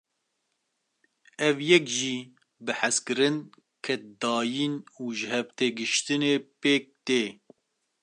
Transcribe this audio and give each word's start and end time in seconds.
Ev 1.47 1.57
yek 1.69 1.85
jî 1.97 2.17
bi 2.63 2.71
hezkirin, 2.79 3.37
keddayîn 3.83 4.75
û 5.01 5.03
jihevtêgihaştinê 5.19 6.35
pêk 6.61 6.85
tê. 7.05 7.23